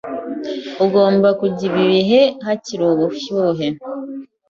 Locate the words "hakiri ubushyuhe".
2.45-3.67